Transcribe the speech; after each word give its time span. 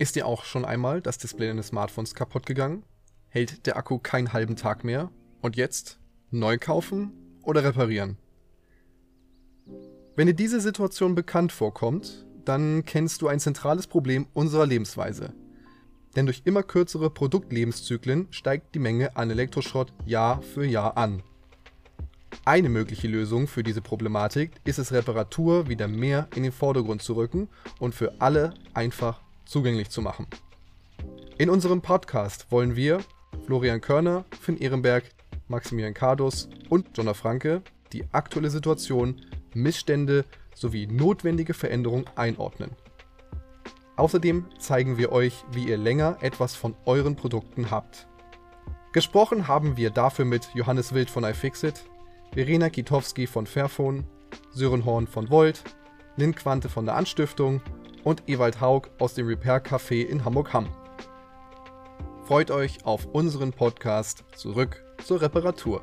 Ist 0.00 0.16
dir 0.16 0.26
auch 0.26 0.44
schon 0.44 0.64
einmal 0.64 1.02
das 1.02 1.18
Display 1.18 1.48
deines 1.48 1.66
Smartphones 1.66 2.14
kaputt 2.14 2.46
gegangen? 2.46 2.84
Hält 3.28 3.66
der 3.66 3.76
Akku 3.76 3.98
keinen 3.98 4.32
halben 4.32 4.56
Tag 4.56 4.82
mehr? 4.82 5.10
Und 5.42 5.56
jetzt? 5.56 6.00
Neu 6.30 6.56
kaufen 6.56 7.12
oder 7.42 7.64
reparieren? 7.64 8.16
Wenn 10.16 10.26
dir 10.26 10.32
diese 10.32 10.62
Situation 10.62 11.14
bekannt 11.14 11.52
vorkommt, 11.52 12.24
dann 12.46 12.86
kennst 12.86 13.20
du 13.20 13.28
ein 13.28 13.40
zentrales 13.40 13.86
Problem 13.86 14.26
unserer 14.32 14.64
Lebensweise. 14.64 15.34
Denn 16.16 16.24
durch 16.24 16.40
immer 16.46 16.62
kürzere 16.62 17.10
Produktlebenszyklen 17.10 18.28
steigt 18.30 18.74
die 18.74 18.78
Menge 18.78 19.14
an 19.18 19.28
Elektroschrott 19.28 19.92
Jahr 20.06 20.40
für 20.40 20.64
Jahr 20.64 20.96
an. 20.96 21.22
Eine 22.46 22.70
mögliche 22.70 23.06
Lösung 23.06 23.46
für 23.46 23.62
diese 23.62 23.82
Problematik 23.82 24.52
ist 24.64 24.78
es, 24.78 24.92
Reparatur 24.92 25.68
wieder 25.68 25.88
mehr 25.88 26.26
in 26.34 26.42
den 26.42 26.52
Vordergrund 26.52 27.02
zu 27.02 27.16
rücken 27.16 27.50
und 27.78 27.94
für 27.94 28.18
alle 28.18 28.54
einfach 28.72 29.20
zugänglich 29.50 29.90
zu 29.90 30.00
machen. 30.00 30.28
In 31.36 31.50
unserem 31.50 31.82
Podcast 31.82 32.46
wollen 32.50 32.76
wir, 32.76 33.00
Florian 33.46 33.80
Körner, 33.80 34.24
Finn 34.40 34.56
Ehrenberg, 34.56 35.04
Maximilian 35.48 35.92
Kardus 35.92 36.48
und 36.68 36.96
Jonna 36.96 37.14
Franke, 37.14 37.62
die 37.92 38.04
aktuelle 38.12 38.50
Situation, 38.50 39.20
Missstände 39.52 40.24
sowie 40.54 40.86
notwendige 40.86 41.52
Veränderungen 41.52 42.04
einordnen. 42.14 42.70
Außerdem 43.96 44.46
zeigen 44.60 44.98
wir 44.98 45.10
euch, 45.10 45.44
wie 45.50 45.64
ihr 45.64 45.78
länger 45.78 46.18
etwas 46.20 46.54
von 46.54 46.76
euren 46.84 47.16
Produkten 47.16 47.72
habt. 47.72 48.06
Gesprochen 48.92 49.48
haben 49.48 49.76
wir 49.76 49.90
dafür 49.90 50.26
mit 50.26 50.48
Johannes 50.54 50.94
Wild 50.94 51.10
von 51.10 51.24
iFixit, 51.24 51.84
Verena 52.32 52.70
Kitowski 52.70 53.26
von 53.26 53.46
Fairphone, 53.46 54.04
Sören 54.52 54.84
Horn 54.84 55.08
von 55.08 55.28
Volt, 55.28 55.64
Lynn 56.16 56.36
Quante 56.36 56.68
von 56.68 56.84
der 56.84 56.94
Anstiftung 56.94 57.60
und 58.04 58.28
Ewald 58.28 58.60
Haug 58.60 58.82
aus 58.98 59.14
dem 59.14 59.26
Repair 59.26 59.62
Café 59.62 60.04
in 60.04 60.24
Hamburg-Hamm. 60.24 60.68
Freut 62.26 62.50
euch 62.50 62.84
auf 62.84 63.06
unseren 63.06 63.52
Podcast 63.52 64.24
zurück 64.36 64.82
zur 65.04 65.20
Reparatur. 65.20 65.82